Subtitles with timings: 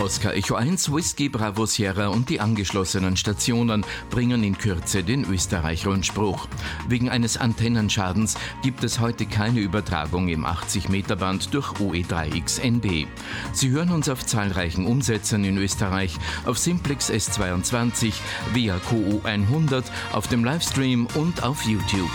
[0.00, 6.48] Oscar Echo 1, Whisky Bravo Sierra und die angeschlossenen Stationen bringen in Kürze den Österreich-Rundspruch.
[6.88, 13.08] Wegen eines Antennenschadens gibt es heute keine Übertragung im 80-Meter-Band durch OE3XNB.
[13.52, 18.14] Sie hören uns auf zahlreichen Umsätzen in Österreich, auf Simplex S22,
[18.54, 22.10] via QO 100, auf dem Livestream und auf YouTube.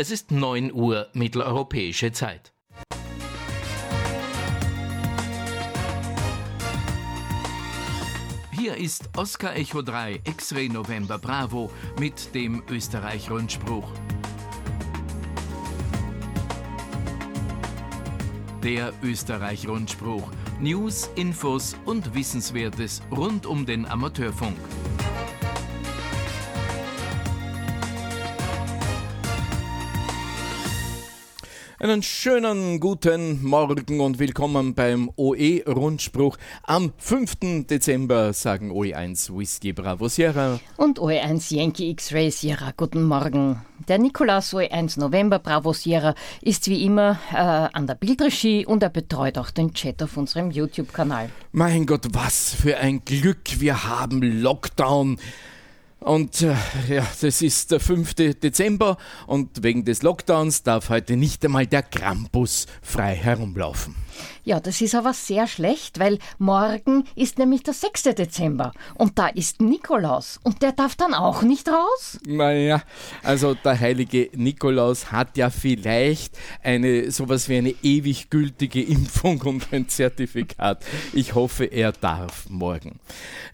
[0.00, 2.54] Es ist 9 Uhr mitteleuropäische Zeit.
[8.50, 13.92] Hier ist Oscar Echo 3 X-Ray November Bravo mit dem Österreich-Rundspruch.
[18.64, 20.30] Der Österreich-Rundspruch.
[20.60, 24.56] News, Infos und Wissenswertes rund um den Amateurfunk.
[31.82, 36.36] Einen schönen guten Morgen und willkommen beim OE-Rundspruch.
[36.64, 37.64] Am 5.
[37.70, 42.74] Dezember sagen OE1 Whisky Bravo Sierra und OE1 Yankee X-Ray Sierra.
[42.76, 43.62] Guten Morgen.
[43.88, 48.90] Der Nikolaus OE1 November Bravo Sierra ist wie immer äh, an der Bildregie und er
[48.90, 51.30] betreut auch den Chat auf unserem YouTube-Kanal.
[51.52, 53.58] Mein Gott, was für ein Glück.
[53.58, 55.16] Wir haben Lockdown.
[56.00, 56.54] Und äh,
[56.88, 58.14] ja, das ist der 5.
[58.14, 63.94] Dezember und wegen des Lockdowns darf heute nicht einmal der Krampus frei herumlaufen.
[64.44, 68.02] Ja, das ist aber sehr schlecht, weil morgen ist nämlich der 6.
[68.14, 72.18] Dezember und da ist Nikolaus und der darf dann auch nicht raus?
[72.26, 72.82] Naja,
[73.22, 79.72] also der heilige Nikolaus hat ja vielleicht eine sowas wie eine ewig gültige Impfung und
[79.72, 80.84] ein Zertifikat.
[81.12, 82.98] Ich hoffe, er darf morgen.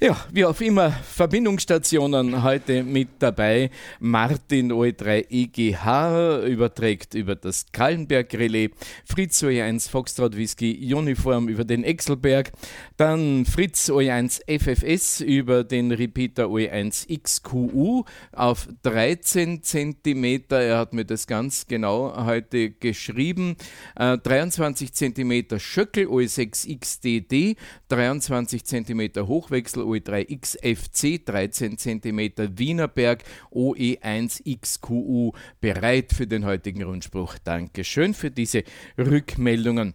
[0.00, 3.70] Ja, wie auch immer, Verbindungsstationen heute mit dabei.
[4.00, 8.70] Martin OE3 EGH überträgt über das Kallenberg Relais,
[9.04, 12.52] Fritz OE1 Foxtrot Whisky Uniform über den Exelberg,
[12.96, 20.42] dann Fritz OE1 FFS über den Repeater OE1 XQU auf 13 cm.
[20.50, 23.56] Er hat mir das ganz genau heute geschrieben.
[23.96, 27.56] Äh, 23 cm Schöckel OE6 XDD,
[27.88, 37.38] 23 cm Hochwechsel OE3 XFC, 13 cm Wienerberg OE1 XQU bereit für den heutigen Rundspruch.
[37.44, 38.64] Dankeschön für diese
[38.98, 39.94] Rückmeldungen.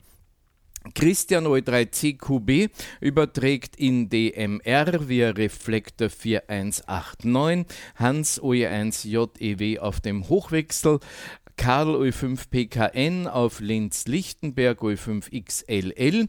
[0.96, 2.72] Christian O3CQB
[3.02, 11.00] überträgt in DMR via Reflektor 4189, Hans OE1JEW auf dem Hochwechsel,
[11.58, 16.28] Karl OE5PKN auf Linz-Lichtenberg OE5XLL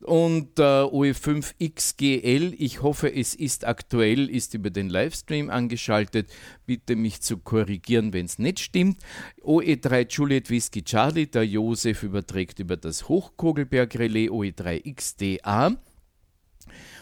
[0.00, 2.54] und äh, OE5XGL.
[2.58, 6.30] Ich hoffe, es ist aktuell, ist über den Livestream angeschaltet.
[6.66, 8.98] Bitte mich zu korrigieren, wenn es nicht stimmt.
[9.42, 15.76] OE3 Juliet Whisky Charlie, der Josef überträgt über das Hochkogelberg Relais OE3XDA.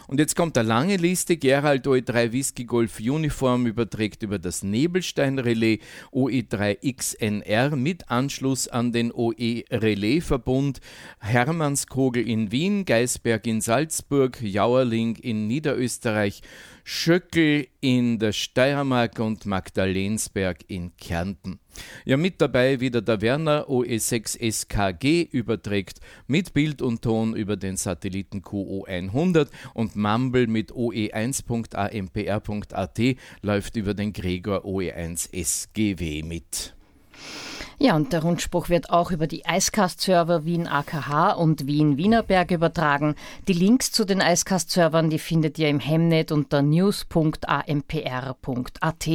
[0.07, 1.37] Und jetzt kommt eine lange Liste.
[1.37, 5.79] Gerald OE3 Whisky Golf Uniform überträgt über das Nebelstein Relais
[6.13, 10.81] OE3 XNR mit Anschluss an den OE Relais Verbund.
[11.21, 16.43] Hermannskogel in Wien, Geisberg in Salzburg, Jauerling in Niederösterreich,
[16.87, 21.59] Schöckel in der Steiermark und Magdalensberg in Kärnten.
[22.05, 27.79] Ja, mit dabei wieder der Werner OE6 SKG überträgt mit Bild und Ton über den
[27.79, 33.01] Satelliten QO100 und Mumble mit oe1.ampr.at
[33.41, 36.75] läuft über den Gregor OE1 SGW mit.
[37.79, 43.15] Ja, und der Rundspruch wird auch über die Icecast-Server Wien AKH und Wien Wienerberg übertragen.
[43.49, 49.09] Die Links zu den Icecast-Servern, die findet ihr im Hemnet unter news.ampr.at.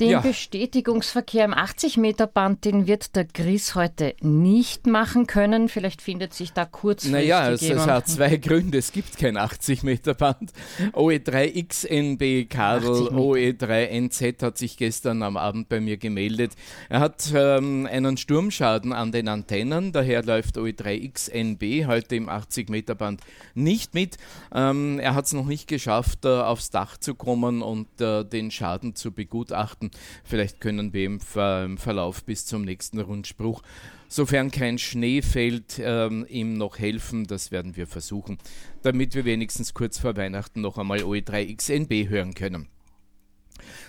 [0.00, 0.20] Den ja.
[0.20, 5.68] Bestätigungsverkehr im 80-Meter-Band, den wird der Chris heute nicht machen können.
[5.68, 8.76] Vielleicht findet sich da kurzfristig Naja, es, es hat zwei Gründe.
[8.76, 10.52] Es gibt kein 80-Meter-Band.
[10.92, 16.52] OE3XNB Kadel, OE3NZ hat sich gestern am Abend bei mir gemeldet.
[16.90, 23.22] Er hat ähm, einen Sturmschaden an den Antennen, daher läuft OE3XNB heute im 80-Meter-Band
[23.54, 24.18] nicht mit.
[24.54, 28.50] Ähm, er hat es noch nicht geschafft, äh, aufs Dach zu kommen und äh, den
[28.50, 29.90] Schaden zu begutachten warten.
[30.24, 33.62] Vielleicht können wir im, Ver im Verlauf bis zum nächsten Rundspruch,
[34.08, 37.26] sofern kein Schnee fällt, ähm, ihm noch helfen.
[37.26, 38.38] Das werden wir versuchen,
[38.82, 42.68] damit wir wenigstens kurz vor Weihnachten noch einmal OE3XNB hören können.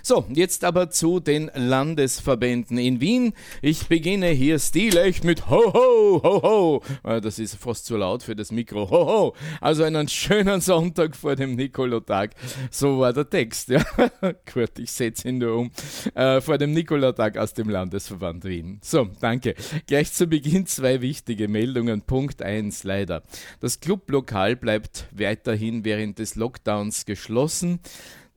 [0.04, 3.34] So, jetzt aber zu den Landesverbänden in Wien.
[3.62, 6.84] Ich beginne hier stilecht mit Ho, ho, ho, ho.
[7.04, 8.90] Ah, das ist fast zu laut für das Mikro.
[8.90, 9.36] Ho, ho.
[9.62, 12.32] Also einen schönen Sonntag vor dem Nikolotag.
[12.72, 13.70] So war der Text.
[13.70, 13.84] Ja.
[14.54, 15.72] Gut, ich setze ihn nur um.
[16.14, 18.80] Äh, vor dem Nikolotag aus dem Landesverband Wien.
[18.82, 19.56] So, danke.
[19.88, 22.02] Gleich zu Beginn zwei wichtige Meldungen.
[22.02, 23.24] Punkt 1 leider.
[23.60, 27.80] Das Clublokal bleibt weiterhin während des Lockdowns geschlossen.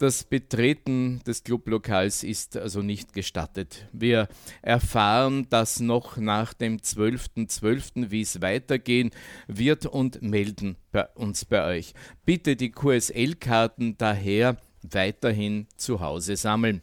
[0.00, 3.86] Das Betreten des Clublokals ist also nicht gestattet.
[3.92, 4.28] Wir
[4.62, 9.10] erfahren das noch nach dem 12.12., .12., wie es weitergehen
[9.46, 11.92] wird und melden bei uns bei euch.
[12.24, 16.80] Bitte die QSL-Karten daher weiterhin zu Hause sammeln.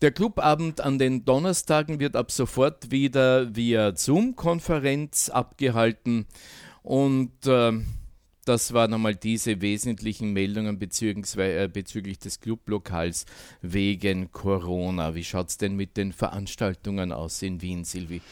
[0.00, 6.26] Der Clubabend an den Donnerstagen wird ab sofort wieder via Zoom-Konferenz abgehalten
[6.84, 7.72] und äh,
[8.48, 13.26] das waren einmal diese wesentlichen Meldungen äh, bezüglich des Clublokals
[13.60, 15.14] wegen Corona.
[15.14, 18.22] Wie schaut es denn mit den Veranstaltungen aus in Wien, Silvi?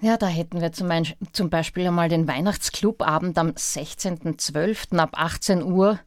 [0.00, 0.90] Ja, da hätten wir zum,
[1.32, 4.96] zum Beispiel einmal den Weihnachtsclubabend am 16.12.
[4.96, 5.98] ab 18 Uhr.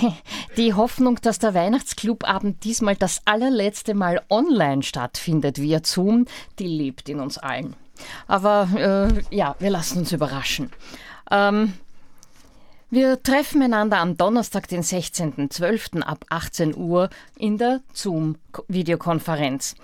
[0.56, 6.26] Die Hoffnung, dass der Weihnachtsclubabend diesmal das allerletzte Mal online stattfindet via Zoom,
[6.58, 7.74] die lebt in uns allen.
[8.28, 10.70] Aber äh, ja, wir lassen uns überraschen.
[11.30, 11.74] Ähm,
[12.90, 16.00] wir treffen einander am Donnerstag, den 16.12.
[16.00, 19.74] ab 18 Uhr in der Zoom-Videokonferenz.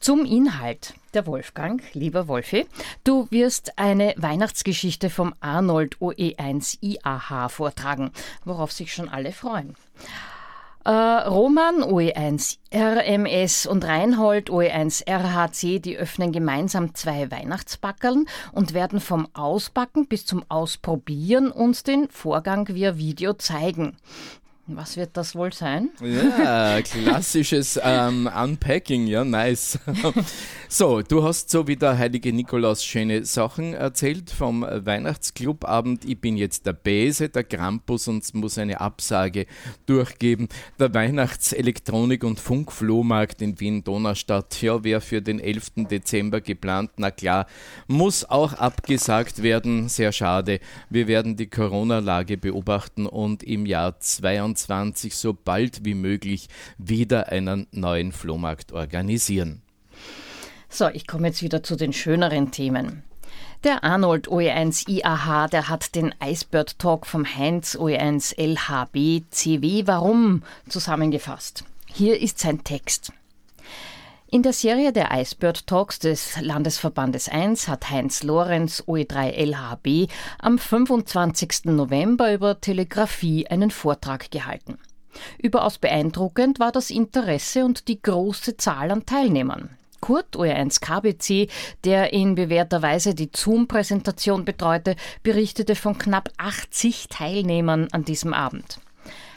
[0.00, 0.94] Zum Inhalt.
[1.12, 2.66] Der Wolfgang, lieber Wolfi,
[3.04, 8.10] du wirst eine Weihnachtsgeschichte vom Arnold OE1 IAH vortragen,
[8.44, 9.74] worauf sich schon alle freuen.
[10.86, 19.00] Äh, Roman OE1 RMS und Reinhold OE1 RHC, die öffnen gemeinsam zwei Weihnachtsbackeln und werden
[19.00, 23.96] vom Ausbacken bis zum Ausprobieren uns den Vorgang via Video zeigen.
[24.68, 25.90] Was wird das wohl sein?
[26.02, 29.78] Ja, klassisches ähm, Unpacking, ja, nice.
[30.68, 36.04] so, du hast so wie der heilige Nikolaus schöne Sachen erzählt vom Weihnachtsclubabend.
[36.04, 39.46] Ich bin jetzt der Bese, der Krampus und muss eine Absage
[39.86, 40.48] durchgeben.
[40.80, 45.86] Der Weihnachtselektronik- und Funkflohmarkt in Wien-Donaustadt, ja, wäre für den 11.
[45.88, 46.90] Dezember geplant.
[46.96, 47.46] Na klar,
[47.86, 49.88] muss auch abgesagt werden.
[49.88, 50.58] Sehr schade.
[50.90, 56.48] Wir werden die Corona-Lage beobachten und im Jahr 22 2021 so bald wie möglich
[56.78, 59.62] wieder einen neuen Flohmarkt organisieren.
[60.68, 63.04] So, ich komme jetzt wieder zu den schöneren Themen.
[63.64, 70.42] Der Arnold OE1 IAH, der hat den Icebird Talk vom Heinz OE1 LHB CW Warum
[70.68, 71.64] zusammengefasst.
[71.86, 73.12] Hier ist sein Text.
[74.28, 80.58] In der Serie der Icebird Talks des Landesverbandes 1 hat Heinz Lorenz OE3 LHB am
[80.58, 81.66] 25.
[81.66, 84.78] November über Telegrafie einen Vortrag gehalten.
[85.38, 89.70] Überaus beeindruckend war das Interesse und die große Zahl an Teilnehmern.
[90.00, 91.48] Kurt OE1 KBC,
[91.84, 98.80] der in bewährter Weise die Zoom-Präsentation betreute, berichtete von knapp 80 Teilnehmern an diesem Abend.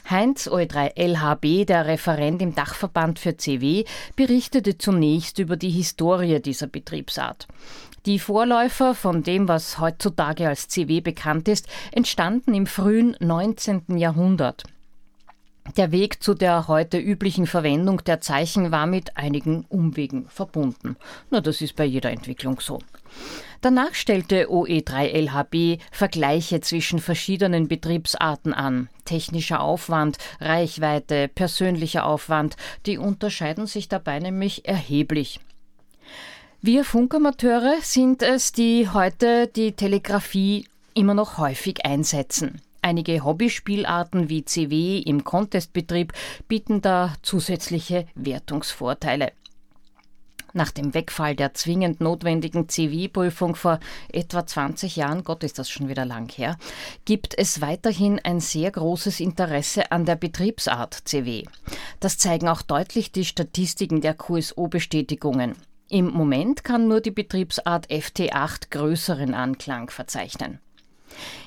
[0.10, 3.86] Heinz OE3 LHB, der Referent im Dachverband für CW,
[4.16, 7.48] berichtete zunächst über die Historie dieser Betriebsart.
[8.06, 13.98] Die Vorläufer von dem, was heutzutage als CW bekannt ist, entstanden im frühen 19.
[13.98, 14.64] Jahrhundert.
[15.78, 20.96] Der Weg zu der heute üblichen Verwendung der Zeichen war mit einigen Umwegen verbunden.
[21.30, 22.80] Na, das ist bei jeder Entwicklung so.
[23.62, 28.88] Danach stellte OE3LHB Vergleiche zwischen verschiedenen Betriebsarten an.
[29.04, 35.42] Technischer Aufwand, Reichweite, persönlicher Aufwand, die unterscheiden sich dabei nämlich erheblich.
[36.62, 42.62] Wir Funkamateure sind es, die heute die Telegrafie immer noch häufig einsetzen.
[42.82, 46.14] Einige Hobbyspielarten wie CW im Contestbetrieb
[46.48, 49.34] bieten da zusätzliche Wertungsvorteile.
[50.54, 53.80] Nach dem Wegfall der zwingend notwendigen CW-Prüfung vor
[54.12, 56.58] etwa 20 Jahren, Gott ist das schon wieder lang her,
[57.06, 61.44] gibt es weiterhin ein sehr großes Interesse an der Betriebsart CW.
[62.00, 65.56] Das zeigen auch deutlich die Statistiken der QSO-Bestätigungen.
[65.90, 70.60] Im Moment kann nur die Betriebsart FT8 größeren Anklang verzeichnen.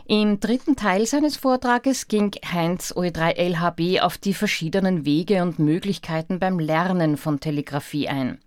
[0.07, 6.59] Im dritten Teil seines Vortrages ging Heinz OE3LHB auf die verschiedenen Wege und Möglichkeiten beim
[6.59, 8.39] Lernen von Telegrafie ein.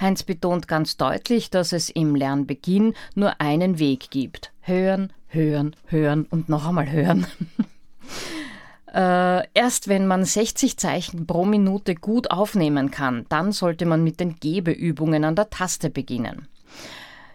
[0.00, 4.52] Heinz betont ganz deutlich, dass es im Lernbeginn nur einen Weg gibt.
[4.60, 7.26] Hören, hören, hören und noch einmal hören.
[8.94, 14.18] Äh, erst wenn man 60 Zeichen pro Minute gut aufnehmen kann, dann sollte man mit
[14.18, 16.48] den Gebeübungen an der Taste beginnen.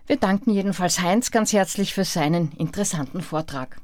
[0.05, 3.77] Wir danken jedenfalls Heinz ganz herzlich für seinen interessanten Vortrag.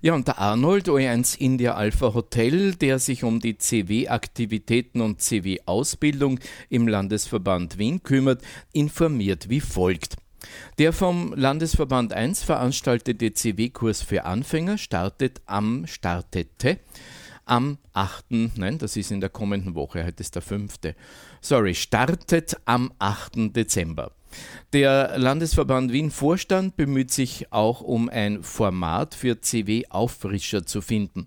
[0.00, 6.40] Ja, und der Arnold OE1 India Alpha Hotel, der sich um die CW-Aktivitäten und CW-Ausbildung
[6.68, 8.42] im Landesverband Wien kümmert,
[8.72, 10.16] informiert wie folgt.
[10.78, 16.80] Der vom Landesverband 1 veranstaltete CW-Kurs für Anfänger startet am startete
[17.46, 18.24] am 8.
[18.56, 20.74] Nein, das ist in der kommenden Woche, heute ist der 5.
[21.40, 23.54] Sorry, startet am 8.
[23.54, 24.10] Dezember.
[24.72, 31.26] Der Landesverband Wien Vorstand bemüht sich auch um ein Format für CW-Auffrischer zu finden.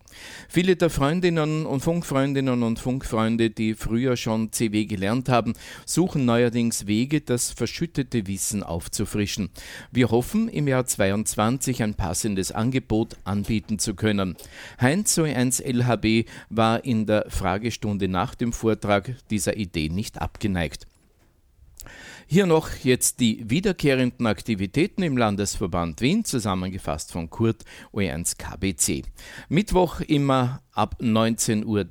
[0.50, 5.54] Viele der Freundinnen und Funkfreundinnen und Funkfreunde, die früher schon CW gelernt haben,
[5.86, 9.50] suchen neuerdings Wege, das verschüttete Wissen aufzufrischen.
[9.92, 14.36] Wir hoffen, im Jahr 2022 ein passendes Angebot anbieten zu können.
[14.82, 20.88] Heinz OE1 LHB war in der Fragestunde nach dem Vortrag dieser Idee nicht abgeneigt.
[22.30, 29.06] Hier noch jetzt die wiederkehrenden Aktivitäten im Landesverband Wien, zusammengefasst von Kurt OE1 KBC.
[29.48, 31.86] Mittwoch immer ab 19.30 Uhr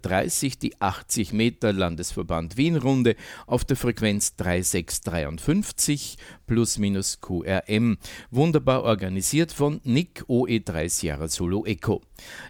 [0.60, 3.16] die 80 Meter Landesverband Wien Runde
[3.46, 7.96] auf der Frequenz 3653 plus minus QRM.
[8.30, 12.02] Wunderbar organisiert von Nick OE3 Sierra Solo Echo.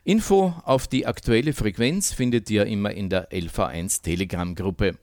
[0.02, 4.98] Info auf die aktuelle Frequenz findet ihr immer in der LV1 Telegram Gruppe.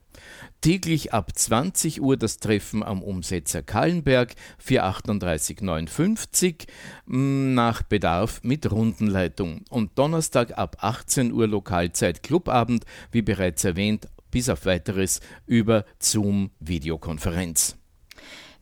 [0.62, 6.66] Täglich ab 20 Uhr das Treffen am Umsetzer Kallenberg 43859
[7.06, 9.66] mm, nach Bedarf mit Rundenleitung.
[9.70, 16.50] Und Donnerstag ab 18 Uhr Lokalzeit Clubabend, wie bereits erwähnt, bis auf weiteres über Zoom
[16.60, 17.78] Videokonferenz.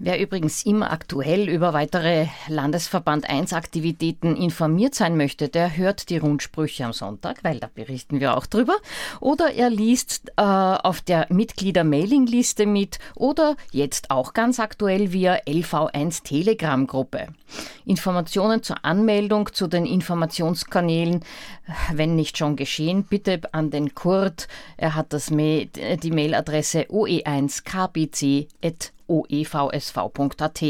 [0.03, 6.17] Wer übrigens immer aktuell über weitere Landesverband 1 Aktivitäten informiert sein möchte, der hört die
[6.17, 8.77] Rundsprüche am Sonntag, weil da berichten wir auch drüber.
[9.19, 16.23] Oder er liest äh, auf der Mitglieder-Mailing-Liste mit oder jetzt auch ganz aktuell via LV1
[16.23, 17.27] Telegram-Gruppe.
[17.85, 21.23] Informationen zur Anmeldung zu den Informationskanälen,
[21.93, 24.47] wenn nicht schon geschehen, bitte an den Kurt.
[24.77, 28.47] Er hat das Ma die Mailadresse oe1kbc.de
[29.11, 30.63] oevsv.at.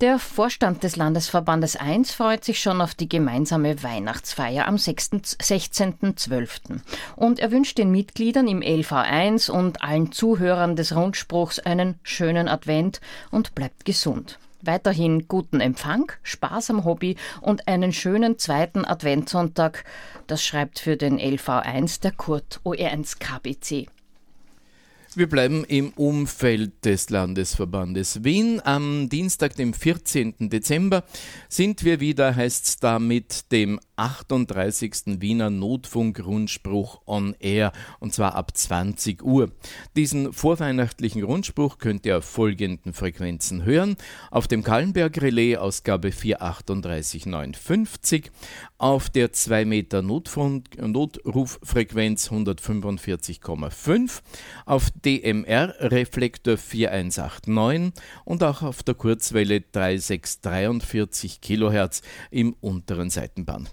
[0.00, 6.80] Der Vorstand des Landesverbandes 1 freut sich schon auf die gemeinsame Weihnachtsfeier am 16.12.
[7.16, 13.02] Und er wünscht den Mitgliedern im LV1 und allen Zuhörern des Rundspruchs einen schönen Advent
[13.30, 14.38] und bleibt gesund.
[14.62, 19.84] Weiterhin guten Empfang, Spaß am Hobby und einen schönen zweiten Adventssonntag.
[20.26, 23.88] Das schreibt für den LV1 der Kurt OR1 KBC.
[25.16, 28.60] Wir bleiben im Umfeld des Landesverbandes Wien.
[28.64, 30.48] Am Dienstag, dem 14.
[30.50, 31.02] Dezember,
[31.48, 35.20] sind wir wieder, heißt es da, mit dem 38.
[35.20, 39.50] Wiener Notfunk-Rundspruch on Air und zwar ab 20 Uhr.
[39.94, 43.96] Diesen vorweihnachtlichen Rundspruch könnt ihr auf folgenden Frequenzen hören:
[44.30, 48.30] auf dem Kallenberg Relais Ausgabe 43859,
[48.78, 54.22] auf der 2 Meter Notruffrequenz 145,5,
[54.64, 63.70] auf DMR Reflektor 4189 und auch auf der Kurzwelle 3643 kHz im unteren Seitenband.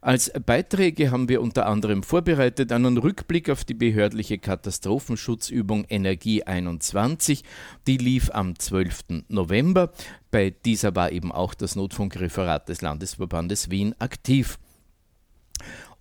[0.00, 7.42] Als Beiträge haben wir unter anderem vorbereitet einen Rückblick auf die behördliche Katastrophenschutzübung Energie 21.
[7.86, 9.24] Die lief am 12.
[9.28, 9.92] November.
[10.30, 14.58] Bei dieser war eben auch das Notfunkreferat des Landesverbandes Wien aktiv.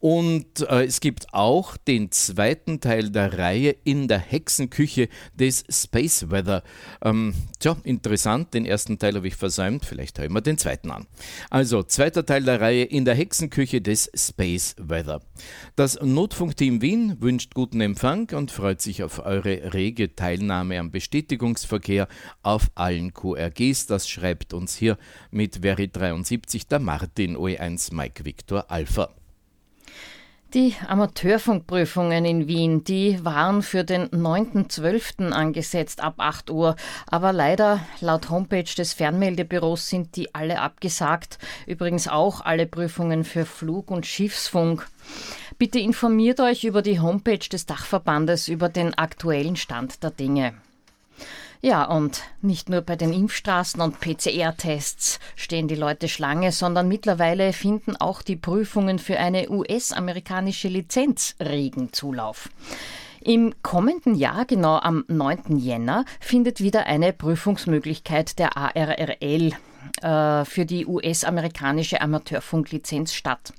[0.03, 6.29] Und äh, es gibt auch den zweiten Teil der Reihe in der Hexenküche des Space
[6.29, 6.61] Weather.
[7.01, 11.07] Ähm, tja, interessant, den ersten Teil habe ich versäumt, vielleicht hören wir den zweiten an.
[11.49, 15.21] Also, zweiter Teil der Reihe in der Hexenküche des Space Weather.
[15.77, 22.09] Das Notfunkteam Wien wünscht guten Empfang und freut sich auf eure rege Teilnahme am Bestätigungsverkehr
[22.41, 23.85] auf allen QRGs.
[23.85, 24.97] Das schreibt uns hier
[25.31, 29.09] mit Veri 73 der Martin OE1 Mike Victor Alpha.
[30.53, 35.31] Die Amateurfunkprüfungen in Wien, die waren für den 9.12.
[35.31, 36.75] angesetzt ab 8 Uhr.
[37.07, 41.39] Aber leider, laut Homepage des Fernmeldebüros sind die alle abgesagt.
[41.65, 44.87] Übrigens auch alle Prüfungen für Flug- und Schiffsfunk.
[45.57, 50.53] Bitte informiert euch über die Homepage des Dachverbandes über den aktuellen Stand der Dinge.
[51.65, 57.53] Ja, und nicht nur bei den Impfstraßen und PCR-Tests stehen die Leute Schlange, sondern mittlerweile
[57.53, 62.49] finden auch die Prüfungen für eine US-amerikanische Lizenz regen Zulauf.
[63.21, 65.57] Im kommenden Jahr, genau am 9.
[65.57, 69.53] Jänner, findet wieder eine Prüfungsmöglichkeit der ARRL
[70.01, 73.53] äh, für die US-amerikanische Amateurfunklizenz statt.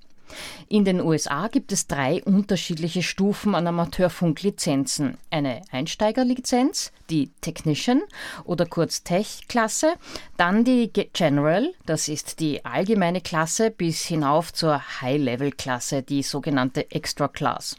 [0.69, 5.19] In den USA gibt es drei unterschiedliche Stufen an Amateurfunklizenzen.
[5.31, 8.03] Eine Einsteigerlizenz, die Technician
[8.45, 9.95] oder kurz Tech-Klasse,
[10.37, 17.29] dann die General, das ist die allgemeine Klasse, bis hinauf zur High-Level-Klasse, die sogenannte Extra
[17.29, 17.77] Class.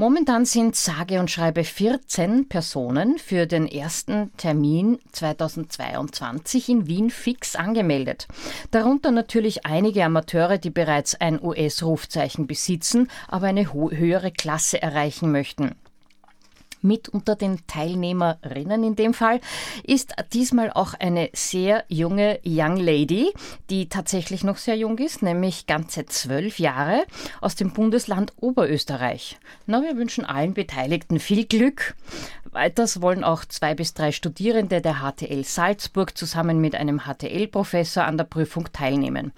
[0.00, 7.54] Momentan sind sage und schreibe 14 Personen für den ersten Termin 2022 in Wien fix
[7.54, 8.26] angemeldet.
[8.70, 15.76] Darunter natürlich einige Amateure, die bereits ein US-Rufzeichen besitzen, aber eine höhere Klasse erreichen möchten
[16.82, 19.40] mit unter den Teilnehmerinnen in dem Fall,
[19.84, 23.32] ist diesmal auch eine sehr junge Young Lady,
[23.70, 27.04] die tatsächlich noch sehr jung ist, nämlich ganze zwölf Jahre
[27.40, 29.38] aus dem Bundesland Oberösterreich.
[29.66, 31.94] Na, wir wünschen allen Beteiligten viel Glück.
[32.52, 38.16] Weiters wollen auch zwei bis drei Studierende der HTL Salzburg zusammen mit einem HTL-Professor an
[38.16, 39.32] der Prüfung teilnehmen.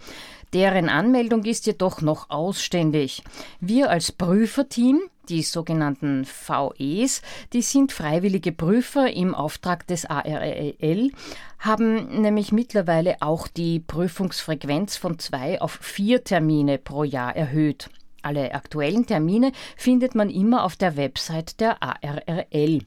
[0.52, 3.22] Deren Anmeldung ist jedoch noch ausständig.
[3.60, 11.10] Wir als Prüferteam die sogenannten VEs, die sind freiwillige Prüfer im Auftrag des ARL,
[11.58, 17.88] haben nämlich mittlerweile auch die Prüfungsfrequenz von zwei auf vier Termine pro Jahr erhöht.
[18.22, 22.82] Alle aktuellen Termine findet man immer auf der Website der ARRL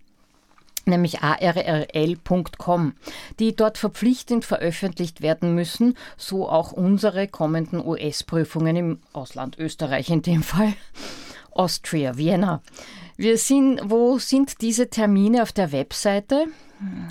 [0.88, 2.94] nämlich arrl.com,
[3.40, 10.22] die dort verpflichtend veröffentlicht werden müssen, so auch unsere kommenden US-Prüfungen im Ausland Österreich in
[10.22, 10.74] dem Fall.
[11.52, 12.62] Austria, Vienna.
[13.18, 16.48] Wir sind, wo sind diese Termine auf der Webseite?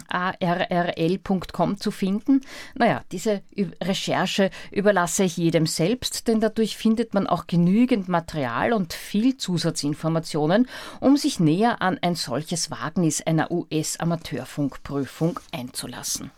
[0.09, 2.43] arrl.com zu finden.
[2.75, 3.43] Naja, diese
[3.83, 10.69] Recherche überlasse ich jedem selbst, denn dadurch findet man auch genügend Material und viel Zusatzinformationen,
[11.01, 16.31] um sich näher an ein solches Wagnis einer US-Amateurfunkprüfung einzulassen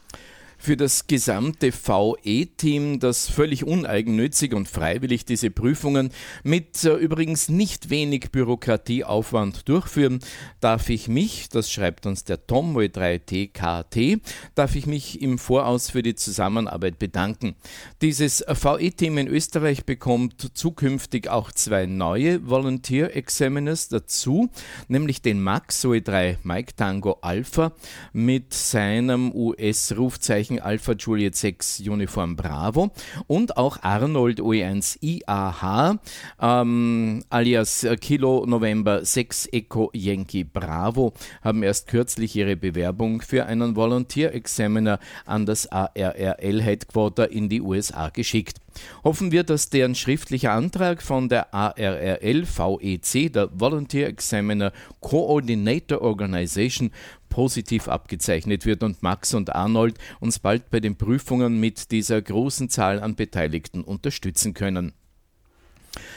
[0.59, 6.11] für das gesamte VE-Team, das völlig uneigennützig und freiwillig diese Prüfungen
[6.43, 10.21] mit äh, übrigens nicht wenig Bürokratieaufwand durchführen,
[10.61, 14.21] darf ich mich, das schreibt uns der Tom 3TKT,
[14.55, 17.55] darf ich mich im Voraus für die Zusammenarbeit bedanken.
[18.03, 24.51] Dieses VE-Team in Österreich bekommt zukünftig auch zwei neue Volunteer Examiners dazu,
[24.89, 27.73] nämlich den Max OE3 Mike Tango Alpha
[28.13, 32.93] mit seinem US-Rufzeichen Zeichen Alpha Juliet 6 Uniform Bravo
[33.27, 35.99] und auch Arnold OE1 IAH
[36.41, 43.75] ähm, alias Kilo November 6 Echo Yankee Bravo haben erst kürzlich ihre Bewerbung für einen
[43.75, 48.61] Volunteer Examiner an das ARRL Headquarter in die USA geschickt.
[49.05, 56.91] Hoffen wir, dass deren schriftlicher Antrag von der ARRL VEC, der Volunteer Examiner Coordinator Organization,
[57.29, 62.69] positiv abgezeichnet wird und Max und Arnold uns bald bei den Prüfungen mit dieser großen
[62.71, 64.93] Zahl an Beteiligten unterstützen können.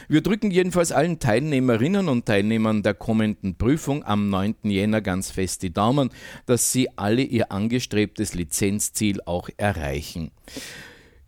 [0.08, 4.56] Wir drücken jedenfalls allen Teilnehmerinnen und Teilnehmern der kommenden Prüfung am 9.
[4.64, 6.10] Jänner ganz fest die Daumen,
[6.46, 10.30] dass sie alle ihr angestrebtes Lizenzziel auch erreichen.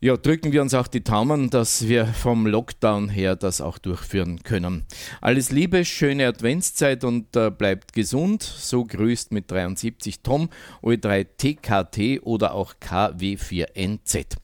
[0.04, 4.42] Ja, drücken wir uns auch die Daumen, dass wir vom Lockdown her das auch durchführen
[4.42, 4.84] können.
[5.20, 8.42] Alles Liebe, schöne Adventszeit und äh, bleibt gesund.
[8.42, 10.48] So grüßt mit 73 Tom,
[10.82, 14.38] OE3TKT oder auch KW4NZ.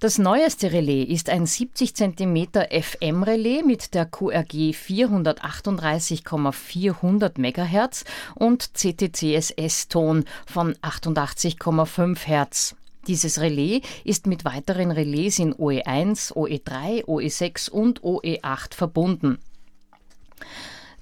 [0.00, 8.04] Das neueste Relais ist ein 70 cm FM-Relais mit der QRG 438,400 MHz
[8.34, 12.74] und CTCSS-Ton von 88,5 Hz.
[13.06, 19.38] Dieses Relais ist mit weiteren Relais in OE1, OE3, OE6 und OE8 verbunden.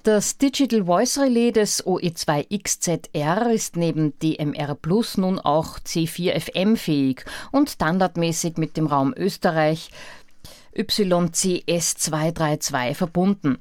[0.02, 7.70] Das Digital Voice Relais des OE2XZR ist neben DMR Plus nun auch C4FM fähig und
[7.70, 9.92] standardmäßig mit dem Raum Österreich
[10.74, 13.58] YCS232 verbunden.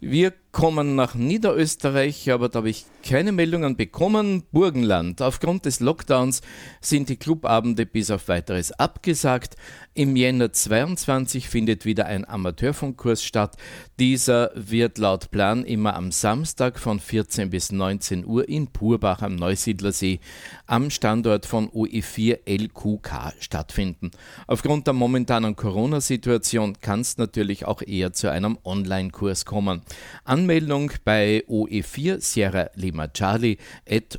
[0.00, 4.42] Wir kommen nach Niederösterreich, aber da habe ich keine Meldungen bekommen.
[4.50, 5.22] Burgenland.
[5.22, 6.42] Aufgrund des Lockdowns
[6.80, 9.56] sind die Clubabende bis auf weiteres abgesagt.
[9.94, 13.56] Im Jänner 22 findet wieder ein Amateurfunkkurs statt.
[13.98, 19.36] Dieser wird laut Plan immer am Samstag von 14 bis 19 Uhr in Purbach am
[19.36, 20.18] Neusiedlersee
[20.66, 24.10] am Standort von UE4 LQK stattfinden.
[24.46, 29.82] Aufgrund der momentanen Corona-Situation kann es natürlich auch eher zu einem Online-Kurs kommen.
[30.24, 33.58] Anmeldung bei OE4 Sierra Lima Charlie.
[33.84, 34.18] Ich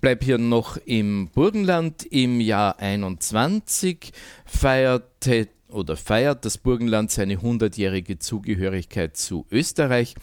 [0.00, 2.04] bleibe hier noch im Burgenland.
[2.04, 4.12] Im Jahr 21
[4.44, 10.14] feierte oder feiert das Burgenland seine 100-jährige Zugehörigkeit zu Österreich.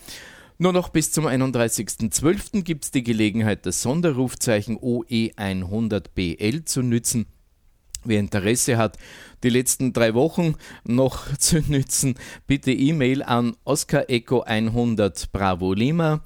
[0.59, 2.61] Nur noch bis zum 31.12.
[2.61, 7.25] gibt es die Gelegenheit, das Sonderrufzeichen OE100BL zu nützen.
[8.03, 8.97] Wer Interesse hat,
[9.43, 12.15] die letzten drei Wochen noch zu nützen,
[12.47, 16.21] bitte E-Mail an Oscar Echo 100 Bravo Lima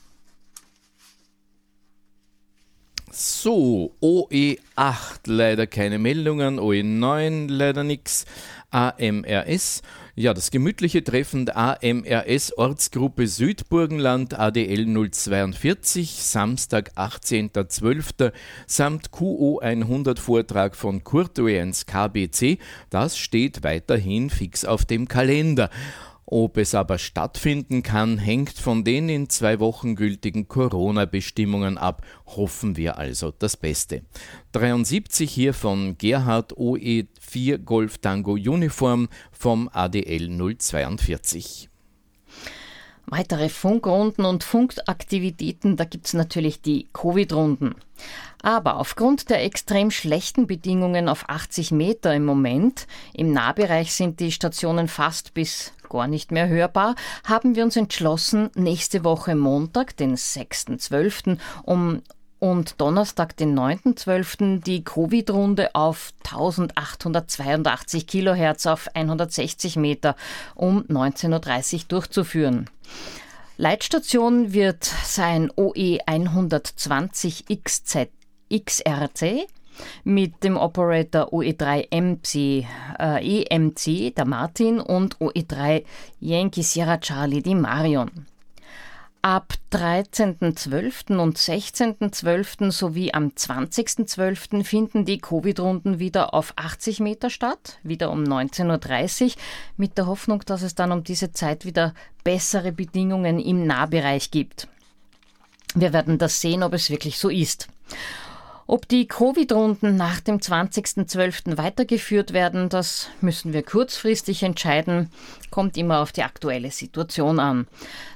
[3.11, 4.59] So, OE8
[5.27, 8.25] leider keine Meldungen, OE9 leider nichts,
[8.73, 9.83] AMRS
[10.17, 18.33] ja, das gemütliche Treffen der AMRS Ortsgruppe Südburgenland ADL 042, Samstag 18.12.
[18.67, 22.59] samt QO 100 Vortrag von Kurt Oens KBC,
[22.91, 25.69] das steht weiterhin fix auf dem Kalender.
[26.27, 32.03] Ob es aber stattfinden kann, hängt von den in zwei Wochen gültigen Corona-Bestimmungen ab.
[32.27, 34.03] Hoffen wir also das Beste.
[34.53, 41.69] 73 hier von Gerhard OE4 Golf Tango Uniform vom ADL 042.
[43.07, 47.75] Weitere Funkrunden und Funkaktivitäten, da gibt es natürlich die Covid-Runden.
[48.43, 54.33] Aber aufgrund der extrem schlechten Bedingungen auf 80 Meter im Moment, im Nahbereich sind die
[54.33, 60.17] Stationen fast bis gar nicht mehr hörbar, haben wir uns entschlossen, nächste Woche Montag, den
[60.17, 61.39] 6.12.
[61.63, 62.03] um
[62.45, 70.15] und Donnerstag, den 9.12., die Covid-Runde auf 1882 Kilohertz auf 160 Meter
[70.55, 72.69] um 19.30 Uhr durchzuführen.
[73.57, 78.11] Leitstation wird sein OE 120 XZ,
[78.53, 79.47] XRC
[80.05, 82.67] mit dem Operator OE3MC,
[83.01, 85.83] äh, EMC, der Martin, und OE3
[86.21, 88.27] Yankee Sierra Charlie, die Marion.
[89.25, 91.17] Ab 13.12.
[91.17, 92.71] und 16.12.
[92.71, 94.65] sowie am 20.12.
[94.65, 99.31] finden die Covid-Runden wieder auf 80 Meter statt, wieder um 19.30 Uhr,
[99.79, 104.69] mit der Hoffnung, dass es dann um diese Zeit wieder bessere Bedingungen im Nahbereich gibt.
[105.75, 107.69] Wir werden das sehen, ob es wirklich so ist.
[108.67, 111.59] Ob die Covid-Runden nach dem 20.12.
[111.59, 115.11] weitergeführt werden, das müssen wir kurzfristig entscheiden.
[115.51, 117.67] Kommt immer auf die aktuelle Situation an.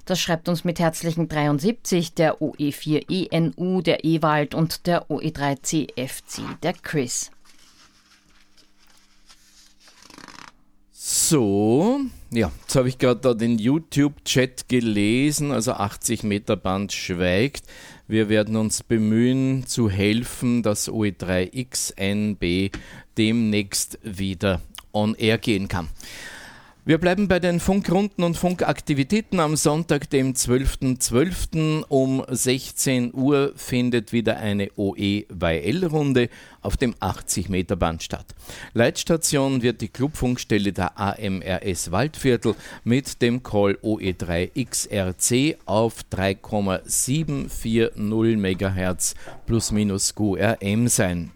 [0.06, 7.30] Das schreibt uns mit herzlichen 73 der OE4ENU, der Ewald und der OE3CFC, der Chris.
[10.90, 17.64] So, ja, jetzt habe ich gerade da den YouTube-Chat gelesen, also 80 Meter Band schweigt.
[18.10, 22.72] Wir werden uns bemühen zu helfen, dass OE3XNB
[23.18, 24.62] demnächst wieder
[24.94, 25.88] on air gehen kann.
[26.88, 29.40] Wir bleiben bei den Funkrunden und Funkaktivitäten.
[29.40, 30.98] Am Sonntag, dem 12.12.
[30.98, 31.85] .12.
[31.87, 36.31] um 16 Uhr findet wieder eine OE-YL-Runde
[36.62, 38.35] auf dem 80-Meter-Band statt.
[38.72, 49.72] Leitstation wird die Clubfunkstelle der AMRS Waldviertel mit dem Call OE3XRC auf 3,740 MHz plus
[49.72, 51.33] minus QRM sein.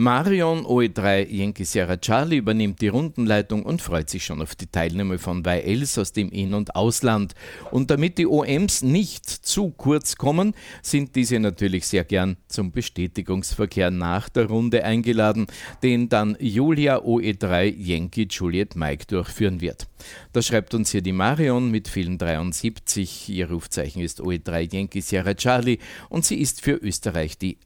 [0.00, 5.18] Marion OE3 Yankee Sierra Charlie übernimmt die Rundenleitung und freut sich schon auf die Teilnahme
[5.18, 7.34] von YLs aus dem In- und Ausland.
[7.70, 13.90] Und damit die OMs nicht zu kurz kommen, sind diese natürlich sehr gern zum Bestätigungsverkehr
[13.90, 15.48] nach der Runde eingeladen,
[15.82, 19.86] den dann Julia OE3 Yankee Juliet Mike durchführen wird.
[20.32, 23.28] Da schreibt uns hier die Marion mit vielen 73.
[23.28, 25.76] Ihr Rufzeichen ist OE3 Yankee Sierra Charlie
[26.08, 27.58] und sie ist für Österreich die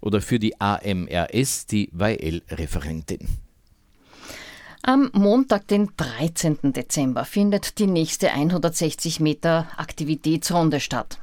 [0.00, 3.28] oder für die AMRS die YL-Referentin.
[4.84, 6.72] Am Montag, den 13.
[6.72, 11.18] Dezember, findet die nächste 160 Meter Aktivitätsrunde statt.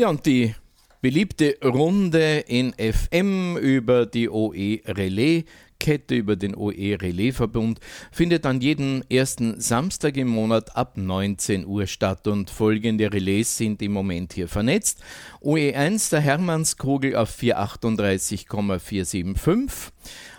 [0.00, 0.54] Ja, und die
[1.00, 5.42] beliebte Runde in FM über die OE Relais
[5.80, 7.80] Kette über den OE Relais Verbund
[8.12, 13.82] findet an jedem ersten Samstag im Monat ab 19 Uhr statt und folgende Relais sind
[13.82, 15.02] im Moment hier vernetzt.
[15.42, 19.92] OE1 der Hermannskogel auf 438,475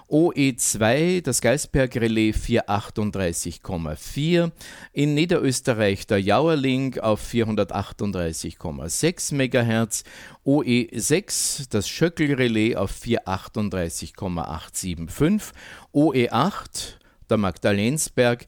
[0.10, 4.52] OE2, das Geisberg-Relais 438,4.
[4.92, 10.04] In Niederösterreich der Jauerling auf 438,6 MHz.
[10.46, 15.54] OE6, das Schöckel-Relais auf 438,875.
[15.94, 16.99] OE8,
[17.30, 18.48] der Magdalensberg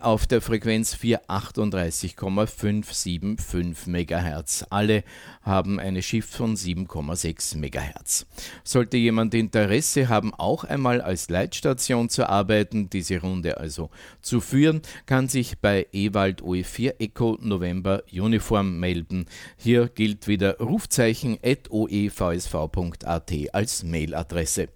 [0.00, 4.64] auf der Frequenz 438,575 MHz.
[4.70, 5.04] Alle
[5.42, 8.26] haben eine Shift von 7,6 MHz.
[8.64, 13.90] Sollte jemand Interesse haben, auch einmal als Leitstation zu arbeiten, diese Runde also
[14.22, 19.26] zu führen, kann sich bei Ewald OE4 Echo November Uniform melden.
[19.56, 24.68] Hier gilt wieder Rufzeichen at oevsv.at als Mailadresse.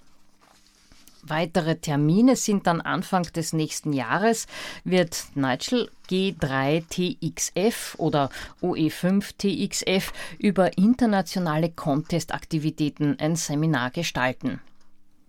[1.22, 4.46] Weitere Termine sind dann Anfang des nächsten Jahres,
[4.84, 8.28] wird Nigel G3TXF oder
[8.62, 14.60] OE5TXF über internationale Contest-Aktivitäten ein Seminar gestalten.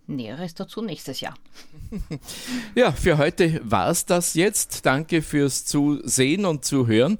[0.07, 1.35] Näheres dazu nächstes Jahr.
[2.75, 4.85] Ja, für heute war es das jetzt.
[4.85, 7.17] Danke fürs Zusehen und Zuhören.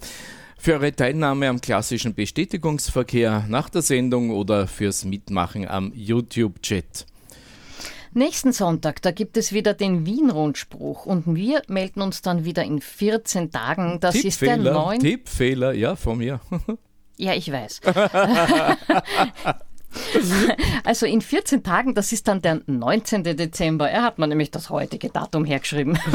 [0.57, 7.05] Für eure Teilnahme am klassischen Bestätigungsverkehr nach der Sendung oder fürs Mitmachen am YouTube-Chat.
[8.13, 12.81] Nächsten Sonntag, da gibt es wieder den Wien-Rundspruch und wir melden uns dann wieder in
[12.81, 13.99] 14 Tagen.
[13.99, 14.99] Das ist der 9.
[14.99, 16.39] Tippfehler, ja, von mir.
[17.19, 17.81] Ja, ich weiß.
[20.83, 23.23] Also in 14 Tagen, das ist dann der 19.
[23.23, 23.89] Dezember.
[23.89, 25.99] Er hat mir nämlich das heutige Datum hergeschrieben.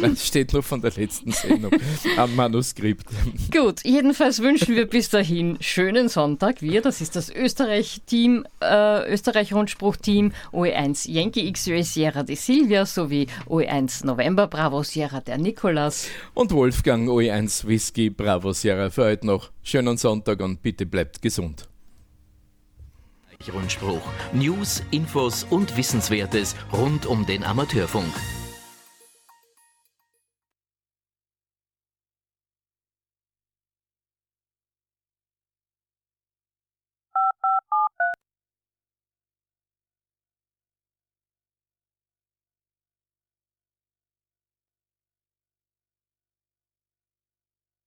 [0.00, 1.72] Das steht nur von der letzten Sendung
[2.16, 3.06] am Manuskript.
[3.50, 6.62] Gut, jedenfalls wünschen wir bis dahin schönen Sonntag.
[6.62, 14.04] Wir, das ist das Österreich-Team, äh, Österreich-Rundspruch-Team OE1 Yankee XUA Sierra de Silvia sowie OE1
[14.04, 16.08] November Bravo Sierra der Nikolas.
[16.34, 21.69] Und Wolfgang OE1 Whisky Bravo Sierra für heute noch schönen Sonntag und bitte bleibt gesund.
[23.48, 24.02] Rundspruch.
[24.32, 28.12] News, Infos und Wissenswertes rund um den Amateurfunk.